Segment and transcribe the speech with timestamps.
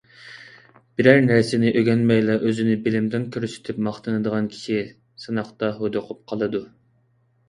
[0.99, 4.79] بىرەر نەرسىنى ئۆگەنمەيلا ئۆزىنى بىلىمدان كۆرسىتىپ ماختىنىدىغان كىشى
[5.27, 6.63] سىناقتا ھودۇقۇپ قالىدۇ!